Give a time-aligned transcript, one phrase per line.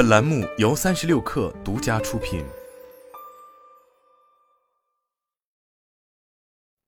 [0.00, 2.42] 本栏目由三十六氪独家出品。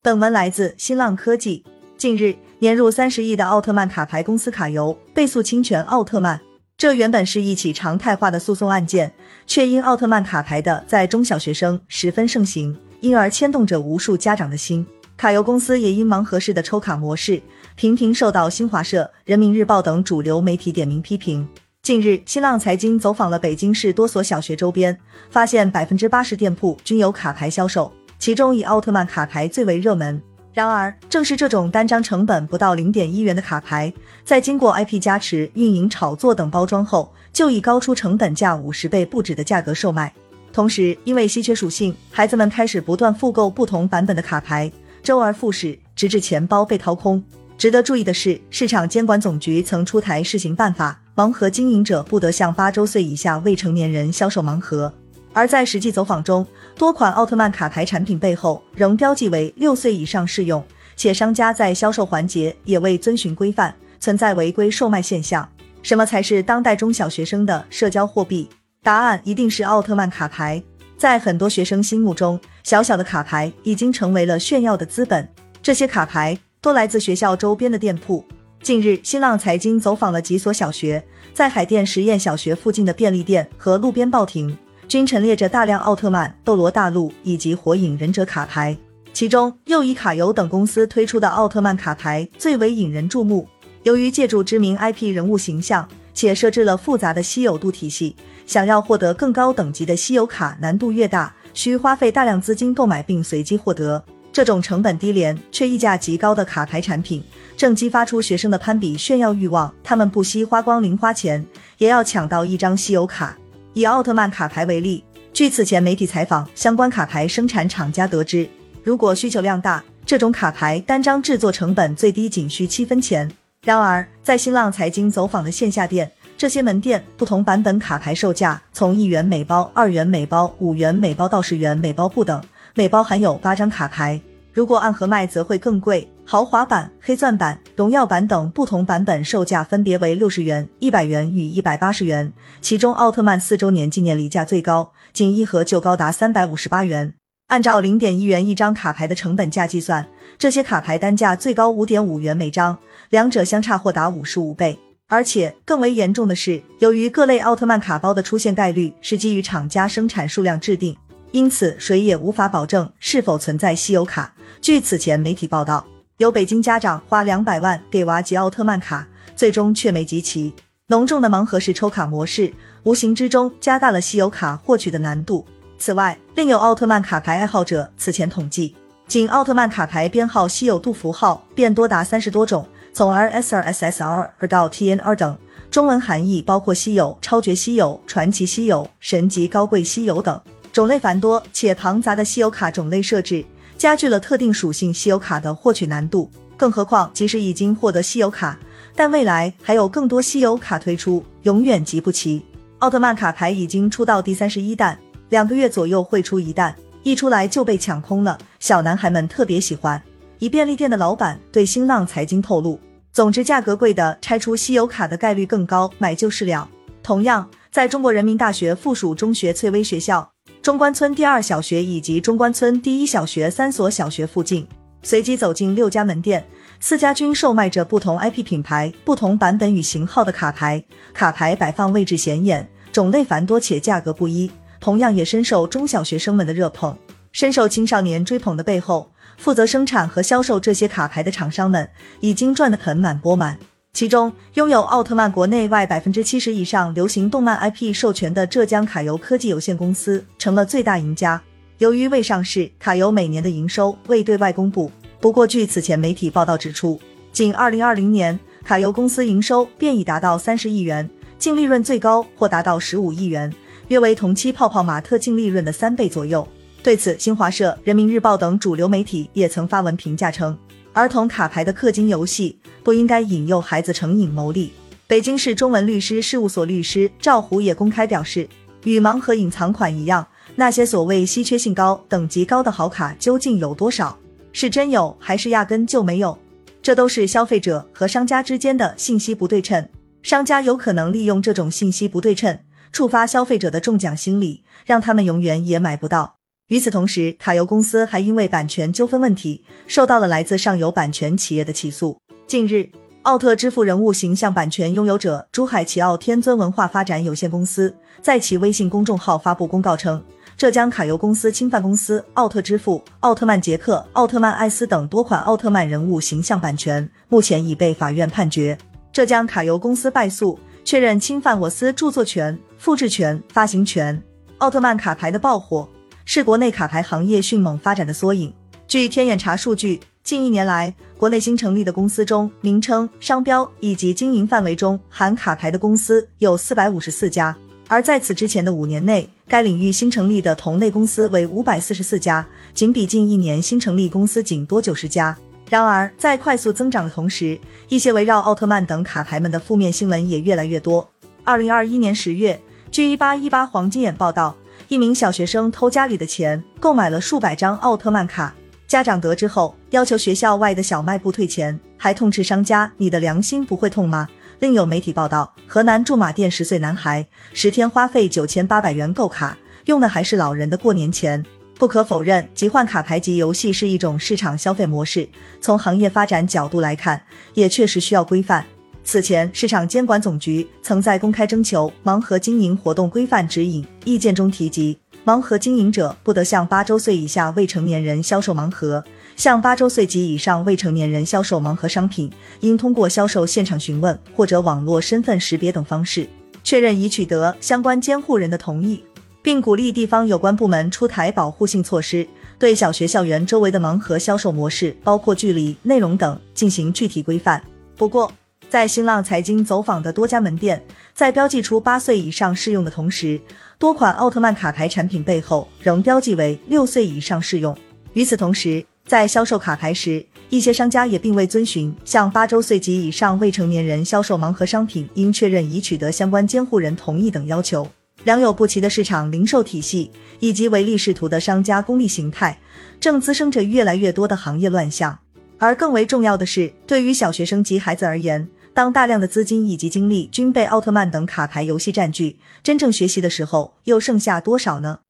[0.00, 1.62] 本文来自新浪科技。
[1.98, 6.40] 近日，年入三十亿的奥特曼卡牌公司卡游被诉侵权奥特曼，
[6.78, 9.12] 这原本是一起常态化的诉讼案件，
[9.46, 14.86] 却因奥特曼卡牌的在中小学生十分盛行，因而牵动着无数家长的心。
[15.18, 17.42] 卡游公司也因盲盒式的抽卡模式，
[17.76, 21.46] 频频受到新华社、人民日报等主流媒体点名批评。
[21.82, 24.96] 近日，新浪财经走访了北京市多所小学周边，
[25.30, 30.22] 发现百分之八十店铺均有卡牌销售，其中以奥特曼卡牌最为热门。
[30.52, 33.92] 然而，正是这种单张成本不到零点一元的卡牌，
[34.24, 40.14] 在经过 IP 加持、运营、炒作等包装后，就以高出成本价五十倍不止的价格售卖。
[40.52, 44.70] 同时，因为稀缺属性，孩子们开始不断复购不同版本的卡牌，
[45.02, 47.20] 周而复始，直至钱包被掏空。
[47.58, 54.92] 值得注意的是，市场监管总局曾出台试行办法，盲盒经营者不得向八周岁以下未成年人销售盲盒。
[55.32, 56.46] 而在实际走访中，
[56.76, 60.62] 多款奥特曼卡牌产品背后仍标记为六岁以上适用，
[60.96, 65.48] 且商家在销售环节也未遵循规范，存在违规售卖现象。
[65.82, 68.48] 什么才是当代中小学生的社交货币？
[68.82, 70.62] 答案一定是奥特曼卡牌。
[70.98, 75.28] 在很多学生心目中，小小的卡牌已经成为了炫耀的资本。
[75.62, 78.24] 这些卡牌多来自学校周边的店铺。
[78.62, 84.56] 近日，新浪财经走访了几所小学，在海淀实验小学附近的便利店和路边报亭。
[84.86, 88.78] 均陈列着大量奥特曼、斗罗大陆以及火影忍者卡牌，
[89.12, 93.48] 其中又以卡游等公司推出的奥特曼卡牌最为引人注目。
[93.82, 98.14] 由于借助知名 IP 人物形象，且设置了复杂的稀有度体系，
[98.46, 104.04] 想要获得更高等级的稀有卡难度越大，需花费大量资金购买并随机获得。
[104.32, 107.22] 这种成本低廉却溢价极高的卡牌产品，
[107.54, 111.44] 正激发出学生的攀比炫耀欲望，他们不惜花光零花钱，
[111.76, 113.36] 也要抢到一张稀有卡。
[113.74, 118.48] 以奥特曼卡牌为例，据此前媒体采访，相关卡牌生产厂家得知，
[118.82, 123.30] 如果需求量大，这种卡牌单张制作成本最低仅需七分钱。
[123.64, 132.42] 然而，在新浪财经走访的线下店，这些门店不同版本卡牌售价从一元每包、二元每包、五元每包到十元每包不等，
[132.74, 134.20] 每包含有八张卡牌。
[134.52, 136.06] 如果按盒卖，则会更贵。
[136.24, 147.14] 豪华版、黑钻版、荣耀版等不同版本售价分别为六十元、一百元与一百八十元，其中奥特曼四周年纪念礼价最高，仅一盒就高达三百五十八元。
[147.48, 150.06] 按照零点一元一张卡牌的成本价计算，
[150.38, 152.78] 这些卡牌单价最高五点五元每张，
[153.10, 154.78] 两者相差或达五十五倍。
[155.08, 160.96] 而且更为严重的是，由于各类奥特曼卡包的出现概率是基于厂家生产数量制定，
[161.32, 164.32] 因此谁也无法保证是否存在稀有卡。
[164.60, 165.84] 据此前媒体报道。
[166.18, 169.04] 有北京家长花两百万给娃集奥特曼卡，
[169.34, 170.54] 最终却没集齐。
[170.86, 172.52] 浓重的盲盒式抽卡模式，
[172.84, 175.44] 无形之中加大了稀有卡获取的难度。
[175.78, 178.76] 此外，另有奥特曼卡牌爱好者此前统计，
[179.08, 185.36] 仅奥特曼卡牌编号稀有度符号便多达三十多种，从 R S R S S R 到 T N R 等，
[185.72, 190.40] 中文含义包括稀有、超绝稀有、传奇稀有、神级高贵稀有等，
[190.72, 193.44] 种类繁多且庞杂的稀有卡种类设置。
[193.78, 198.56] 加剧了特定属性稀有卡的获取难度，更何况即使已经获得稀有卡，
[198.94, 202.40] 但未来还有更多稀有卡推出，永远集不齐。
[202.78, 204.96] 奥特曼卡牌已经出到第三十一弹，
[205.30, 208.38] 两个月左右会出一弹，一出来就被抢空了。
[208.60, 210.00] 小男孩们特别喜欢。
[210.38, 212.78] 一便利店的老板对新浪财经透露，
[213.12, 216.68] 总之价格贵的拆出稀有卡的概率更高，买就是了。
[217.02, 220.31] 同样，在中国人民大学附属中学翠微学校。
[220.62, 224.64] 中关村第二小学以及中关村第一小学三所小学附近，
[225.02, 226.46] 随机走进六家门店，
[226.78, 230.80] 四家均售卖着不同 IP 品牌、不同版本与型号的卡牌。
[231.12, 236.96] 卡牌摆放位置显眼，种类繁多且价格不一，同样也深受中小学生们的热捧。
[237.32, 241.90] 深受青少年追捧的背后，负责生产和销售这些卡牌的厂商们
[242.20, 243.58] 已经赚得盆满钵满。
[243.94, 251.40] 其中，拥有奥特曼国内外百分之七十以上流行动漫 IP 授权的浙江卡游科技有限公司成了最大赢家。
[251.76, 254.90] 由于未上市，卡游每年的营收未对外公布。
[255.20, 256.98] 不过，据此前媒体报道指出，
[257.32, 263.52] 仅二零二零年，卡游公司营收便已达到三十亿元，净利润最高或达到十五亿元，
[263.88, 266.48] 约为同期泡泡玛特净利润的三倍左右。
[266.82, 270.58] 对此，新华社、人民日报等主流媒体也曾发文评价称。
[270.94, 274.72] 儿童卡牌的氪金游戏不应该引诱孩子成瘾牟利。
[275.06, 278.46] 北京市中文律师事务所律师赵虎也公开表示，
[278.84, 284.18] 与盲盒隐藏款一样，那些所谓稀缺性高、等级高的好卡究竟有多少？
[284.52, 286.38] 是真有还是压根就没有？
[286.82, 289.88] 这都是消费者和商家之间的信息不对称。
[290.22, 292.58] 商家有可能利用这种信息不对称，
[292.92, 296.36] 触发消费者的中奖心理，让他们永远也买不到。
[296.72, 302.18] 与此同时，卡游公司还因为版权纠纷问题，受到了来自上游版权企业的起诉。
[302.46, 302.88] 近日，
[303.24, 310.24] 奥特支付人物形象版权拥有者珠海奇奥天尊文化发展有限公司在其微信公众号发布公告称，
[310.56, 318.78] 浙江卡游公司侵犯公司奥特支付、奥特曼杰克、奥特曼艾斯等多款奥特曼人物形象版权，目前已被法院判决。
[319.12, 324.22] 浙江卡游公司败诉，确认侵犯我司著作权、复制权、发行权。
[324.56, 325.86] 奥特曼卡牌的爆火。
[326.24, 328.52] 是国内卡牌行业迅猛发展的缩影。
[328.86, 337.56] 据天眼查数据，近一年来，国内新成立的公司中，名称、商标以及经营范围中含卡牌的公司有四百五十四家，
[337.88, 345.36] 而在此之前的五年内，该领域新成立的同类公司为五百四十四家，仅比近一年新成立公司仅多九十家。
[345.70, 347.58] 然而，在快速增长的同时，
[347.88, 351.08] 一些围绕奥特曼等卡牌们的负面新闻也越来越多。
[351.44, 352.60] 二零二一年十月，
[352.90, 354.54] 据一八一八黄金眼报道。
[354.92, 358.54] 一名小学生偷家里的钱，购买了数百张奥特曼卡。
[358.86, 364.28] 家长得知后，要求学校外的小卖部退钱，还痛斥商家：“你的良心不会痛吗？”
[364.60, 369.56] 另有媒体报道，河南驻马店十岁男孩十天花费九千八百元购卡，
[369.86, 371.42] 用的还是老人的过年钱。
[371.78, 375.26] 不可否认，集换卡牌及游戏是一种市场消费模式，
[375.58, 377.22] 从行业发展角度来看，
[377.54, 378.66] 也确实需要规范。
[379.04, 389.02] 此前，市场监管总局曾在公开征求盲盒经营活动规范指引意见中提及，盲盒经营者不得向八周岁以下未成年人销售盲盒，
[389.36, 396.26] 向八周岁及以上未成年人销售盲盒商品，应通过销售现场询问或者网络身份识别等方式，
[396.62, 399.02] 确认已取得相关监护人的同意，
[399.42, 402.26] 并鼓励地方有关部门出台保护性措施，
[402.56, 407.60] 对小学校园周围的盲盒销售模式，包括距离、内容等进行具体规范。
[407.96, 408.32] 不过，
[408.72, 410.82] 在新浪财经走访的多家门店，
[411.12, 413.38] 在标记出八岁以上适用的同时，
[413.78, 417.76] 多款奥特曼卡牌产品背后仍标记为六岁以上适用。
[418.14, 427.86] 与此同时，在销售卡牌时，一些商家也并未遵循向八周岁及以上未成年人销售盲盒商品应确认已取得相关监护人同意等要求。
[428.24, 430.10] 良莠不齐的市场零售体系
[430.40, 432.58] 以及唯利是图的商家功利形态，
[432.98, 435.18] 正滋生着越来越多的行业乱象。
[435.58, 445.00] 而更为重要的是，对于小学生及孩子而言，当大量的资金以及精力均被奥特曼等卡牌游戏占据，真正学习的时候又剩下多少呢？